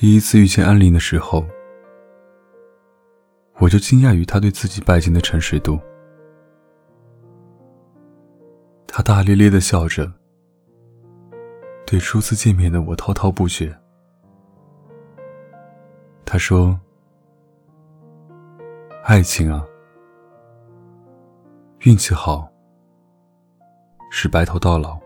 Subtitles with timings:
[0.00, 1.44] 第一次遇见安林的时候，
[3.58, 5.76] 我就惊讶于他对自己拜金的诚实度。
[8.86, 10.08] 他大咧咧的笑着，
[11.84, 13.76] 对初次见面的我滔滔不绝。
[16.24, 16.78] 他说
[19.02, 19.66] ：“爱情啊，
[21.80, 22.48] 运气好
[24.12, 24.96] 是白头到老，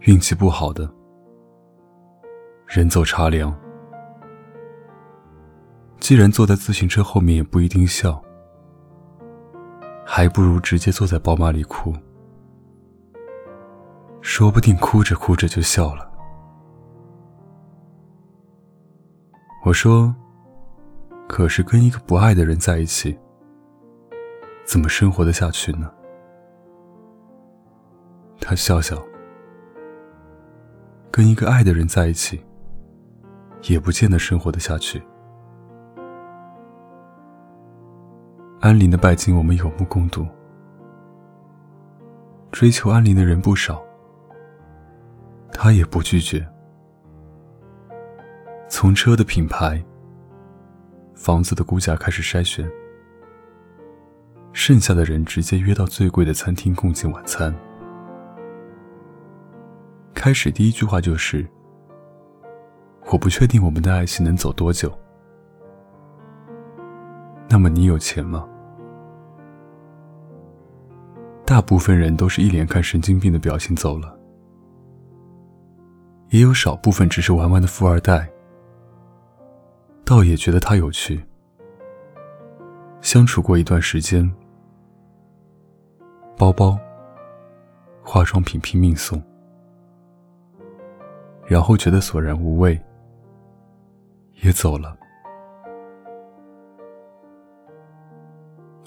[0.00, 0.86] 运气不好的
[2.72, 3.52] 人走茶凉。
[5.98, 8.22] 既然坐在自行车后面也不一定笑，
[10.06, 11.92] 还不如直接坐在宝马里哭，
[14.20, 16.08] 说不定哭着哭着就笑了。”
[19.66, 20.14] 我说
[21.26, 23.18] ：“可是跟一个不爱的人在一起，
[24.64, 25.92] 怎么生活得下去呢？”
[28.40, 28.96] 他笑笑
[31.10, 32.40] ：“跟一个爱的人在一起，
[33.68, 35.02] 也不见得生活得下去。”
[38.60, 40.26] 安林的拜金，我们有目共睹。
[42.52, 43.82] 追求安林的人不少，
[45.52, 46.46] 他也不拒绝。
[48.68, 49.82] 从车的品牌、
[51.14, 52.70] 房子的估价开始筛选，
[54.52, 57.54] 剩下的人直接约到最贵的餐厅共进晚餐。
[60.12, 61.48] 开始第一句话就是
[63.10, 64.92] ：“我不确定我们的爱情能走多久。”
[67.48, 68.48] 那么你有钱吗？
[71.44, 74.16] 大部分人都是一脸看神经病的表情走了，
[76.28, 78.30] 也有少部分只是玩玩的富二代。
[80.04, 81.24] 倒也觉得他有趣，
[83.00, 84.28] 相处过一段时间，
[86.36, 86.78] 包包、
[88.04, 89.20] 化妆品拼命送，
[91.46, 92.80] 然后觉得索然无味，
[94.50, 94.98] 也走了。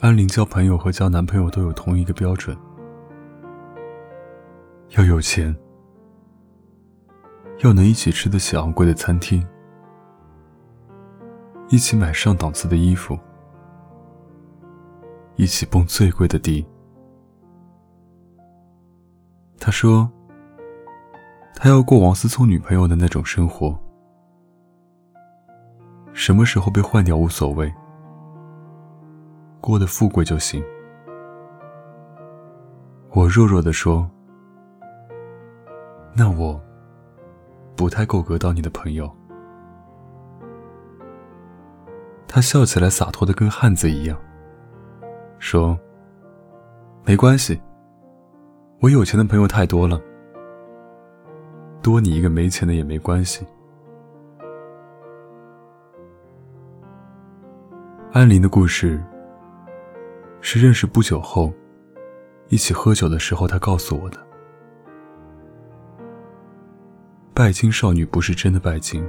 [0.02, 2.56] 安林交朋友和交男朋友都有同一个标准：
[4.90, 5.56] 要有钱，
[7.60, 9.42] 要能一起吃得起昂贵的餐厅。
[11.70, 13.18] 一起买上档次的衣服，
[15.38, 16.68] 一起蹦最贵的迪。
[19.58, 20.12] 他说
[21.56, 23.80] ：“他要过王思聪女朋友的那种生活，
[26.14, 27.74] 什么时候被换掉无所谓，
[29.60, 30.64] 过得富贵就行。”
[33.12, 34.10] 我弱弱的说
[36.16, 36.62] ：“那我
[37.76, 39.10] 不太够格当你的朋友。”
[42.28, 44.18] 他笑起来洒脱的跟汉子一样，
[45.38, 45.78] 说
[47.06, 47.62] ：“没关系，
[48.82, 50.02] 我有钱的朋友太多了，
[51.84, 53.46] 多你一个没钱的也没关系。”
[58.14, 59.04] 安林的故事
[60.40, 61.52] 是认识不久后，
[62.48, 64.20] 一起喝酒的时候他告诉我的。
[67.34, 69.04] 拜金少女不是真的拜金。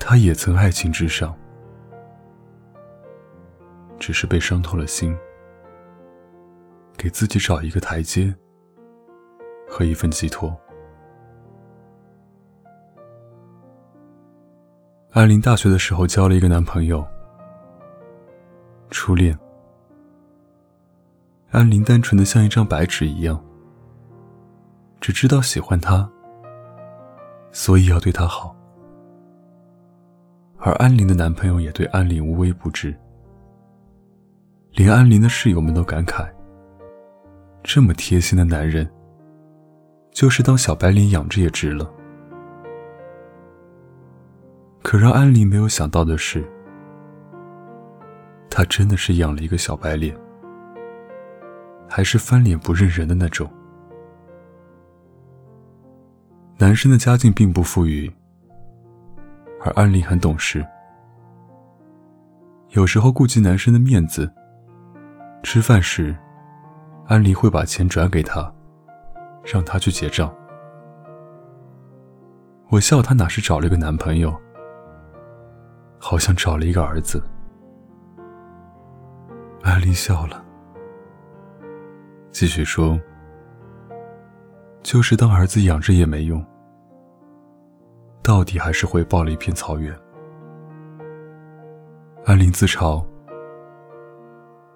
[0.00, 1.36] 他也曾爱情至上，
[3.98, 5.14] 只是被伤透了心，
[6.96, 8.34] 给自己找一个台阶
[9.68, 10.58] 和一份寄托。
[15.14, 17.06] 安林大学的时候交了一个男朋友，
[18.90, 19.38] 初恋。
[21.50, 23.38] 安林单纯的像一张白纸一样，
[25.02, 26.10] 只知道喜欢他，
[27.50, 28.56] 所以要对他好。
[30.56, 32.96] 而安林的男朋友也对安林无微不至，
[34.70, 36.26] 连安林的室友们都感慨：
[37.62, 38.90] 这么贴心的男人，
[40.10, 41.86] 就是当小白脸养着也值了。
[44.82, 46.44] 可让安林没有想到的是，
[48.50, 50.14] 他真的是养了一个小白脸，
[51.88, 53.50] 还是翻脸不认人的那种。
[56.58, 58.12] 男生的家境并不富裕。
[59.64, 60.66] 而安林很懂事，
[62.70, 64.28] 有时候顾及男生的面子，
[65.44, 66.16] 吃饭时，
[67.06, 68.52] 安林会把钱转给他，
[69.44, 70.34] 让他去结账。
[72.70, 74.36] 我笑他哪是找了个男朋友，
[76.04, 77.22] 好像找了一个儿子。
[79.62, 80.44] 安林笑了，
[82.32, 83.00] 继续说
[84.82, 86.44] ：“就是当儿子养着也没用。”
[88.20, 89.96] 到底还是回报了一片草原。
[92.24, 93.06] 安林自嘲：“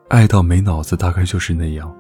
[0.09, 1.93] 爱到没脑子，大概就是那样。”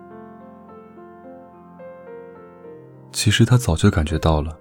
[3.10, 4.56] 其实他早就感觉到了，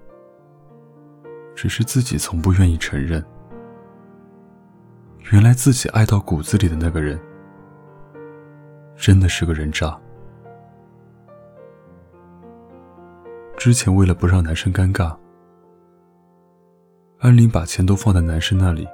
[1.54, 3.24] 只是自己从不愿意承认。
[5.32, 7.20] 原来自己爱到骨子里的那个人，
[8.94, 9.98] 真的是个人渣。
[13.56, 15.16] 之前为了不让男生尴尬，
[17.18, 18.86] 安林把钱都放在男生那里，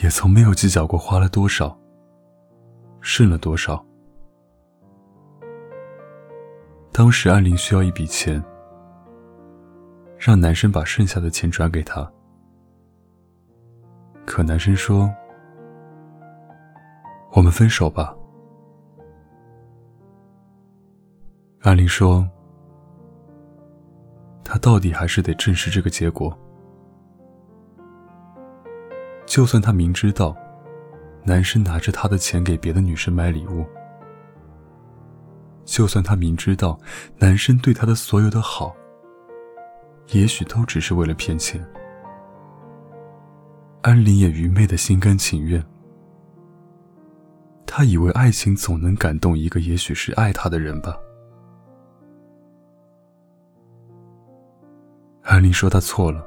[0.00, 1.76] 也从没有计较过花了多少，
[3.00, 3.84] 剩了多少。
[6.92, 8.40] 当时安林需要一笔钱，
[10.16, 12.08] 让男生把剩下的钱转给他。
[14.26, 15.12] 可男生说
[17.32, 18.16] ：“我们分手吧。”
[21.60, 22.28] 安林说
[24.42, 26.36] ：“他到底还是得正视这个结果。
[29.26, 30.36] 就算他明知道，
[31.22, 33.64] 男生拿着他的钱给别的女生买礼物，
[35.64, 36.78] 就算他明知道，
[37.18, 38.74] 男生对他的所有的好，
[40.12, 41.64] 也许都只是为了骗钱。”
[43.84, 45.62] 安林也愚昧的心甘情愿。
[47.66, 50.96] 他以为爱情总能感动一个也许是爱他的人吧。
[55.22, 56.26] 安林说他错了，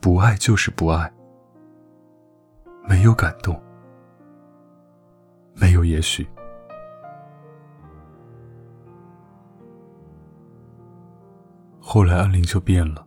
[0.00, 1.12] 不爱就是不爱，
[2.88, 3.60] 没有感动，
[5.54, 6.24] 没有也许。
[11.80, 13.04] 后来安林就变了。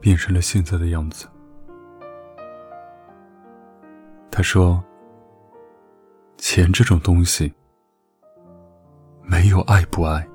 [0.00, 1.26] 变成了现在的样子。
[4.30, 4.82] 他说
[6.38, 7.52] ：“钱这种东西，
[9.22, 10.28] 没有爱不爱，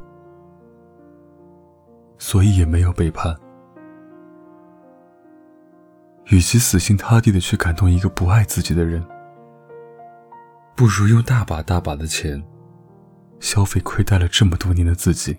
[2.18, 3.34] 所以也没有背叛。
[6.28, 9.06] 与其死心塌地的去感动一个不爱自己的人，
[10.76, 12.44] 不如用大把大把的钱，
[13.40, 15.38] 消费亏待了这么多年的自己。”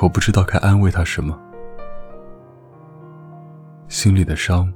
[0.00, 1.36] 我不知道该安慰他什么，
[3.88, 4.72] 心里的伤，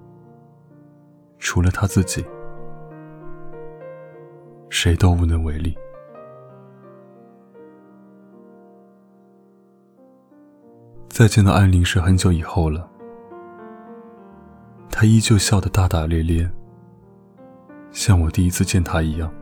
[1.39, 2.27] 除了他自己，
[4.69, 5.79] 谁都无能为力。
[11.09, 12.91] 再见到安林是很久以后了，
[14.91, 16.51] 他依旧笑得大大咧咧，
[17.93, 19.33] 像我第一次见他一样。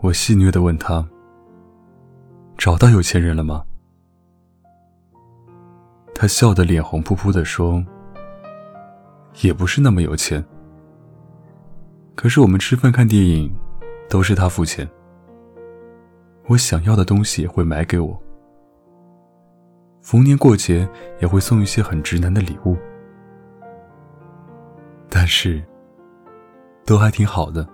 [0.00, 1.08] 我戏谑的问他。
[2.66, 3.64] 找到有钱人了吗？
[6.12, 7.80] 他笑得脸红扑扑的说
[9.40, 10.44] ：“也不是那么有钱，
[12.16, 13.54] 可是我们吃饭看电影，
[14.10, 14.84] 都是他付钱。
[16.48, 18.20] 我想要的东西也会买给我，
[20.02, 20.88] 逢年过节
[21.20, 22.76] 也会送一些很直男的礼物，
[25.08, 25.62] 但是，
[26.84, 27.64] 都还挺好的。”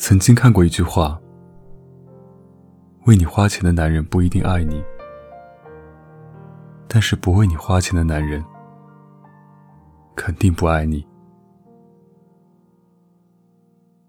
[0.00, 1.20] 曾经看过一句话
[3.04, 4.82] ：“为你花钱的男人不一定爱你，
[6.88, 8.42] 但是不为你花钱的男人
[10.16, 11.06] 肯定不爱你。”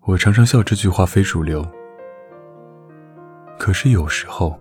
[0.08, 1.62] 我常常笑这句话非主流，
[3.60, 4.58] 可是有时候，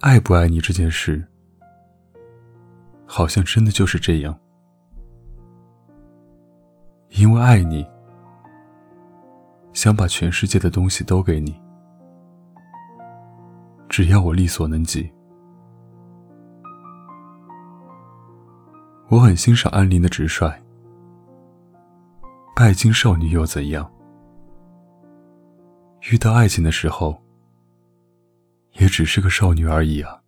[0.00, 1.26] 爱不爱你这件事，
[3.04, 4.38] 好像真的就是这样，
[7.08, 7.84] 因为爱你。
[9.78, 11.54] 想把全世界的东西都给你，
[13.88, 15.08] 只要我力所能及。
[19.08, 20.52] 我很欣赏安林的直率，
[22.56, 23.88] 拜金少女又怎样？
[26.10, 27.16] 遇到爱情的时候，
[28.80, 30.20] 也只是个少女而已啊。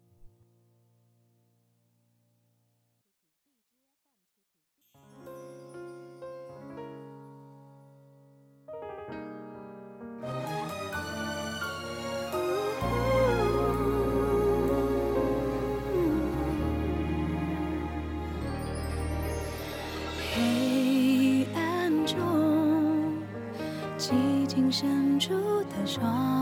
[24.80, 25.34] 伸出
[25.64, 26.39] 的双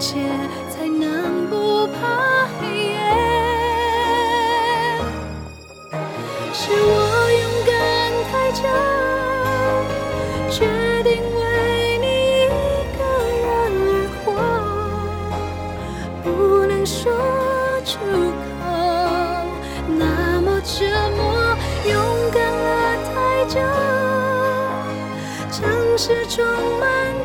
[0.00, 0.16] 切
[0.70, 2.96] 才能不怕黑夜
[6.54, 7.70] 是我勇敢
[8.32, 8.62] 太久
[10.48, 10.64] 决
[11.02, 11.38] 定为
[12.00, 12.06] 你
[12.46, 12.48] 一
[12.96, 13.00] 个
[13.44, 13.46] 人
[13.84, 13.92] 而
[14.24, 14.24] 活
[16.24, 16.26] 不
[16.66, 17.12] 能说
[17.84, 18.00] 出
[18.56, 18.64] 口
[19.98, 20.72] 那么折
[21.14, 21.20] 磨
[21.86, 21.92] 勇
[22.32, 22.68] 敢了
[23.12, 23.60] 太久
[25.52, 25.58] 城
[25.98, 26.42] 市充
[26.78, 27.19] 满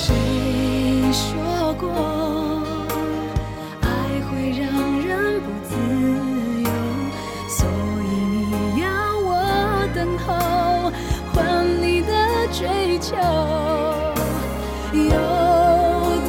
[0.00, 0.14] 谁
[1.12, 1.90] 说过
[3.80, 3.88] 爱
[4.30, 4.62] 会让
[5.04, 5.74] 人不自
[6.62, 6.70] 由
[7.48, 7.66] 所
[8.04, 8.86] 以你要
[9.18, 9.28] 我
[9.92, 10.92] 等候
[11.34, 13.16] 换你的追求。
[14.92, 15.10] 有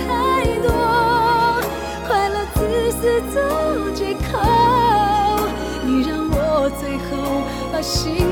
[0.03, 1.61] 太多
[2.07, 4.19] 快乐自私做借口
[5.85, 8.28] 你让我最后把心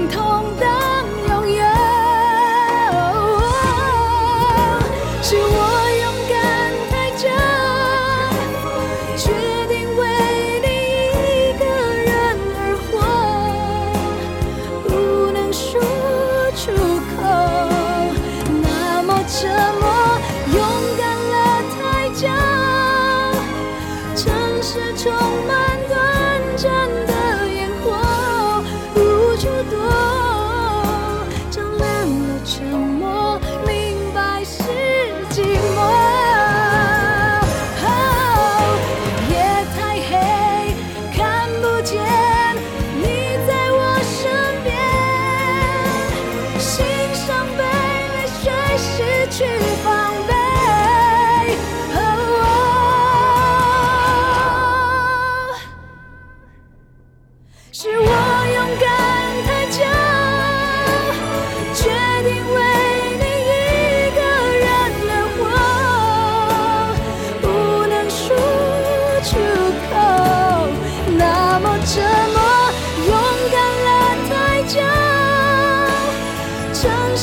[25.08, 25.57] 中吗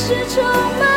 [0.07, 0.94] 是充满